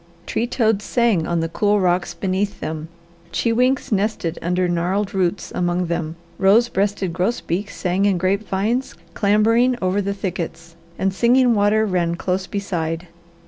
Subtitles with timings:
[0.25, 2.87] Tree toads sang on the cool rocks beneath them,
[3.31, 9.77] chewinks nested under gnarled roots among them, rose breasted grosbeaks sang in grape vines clambering
[9.79, 13.09] over the thickets, and Singing Water ran close beside.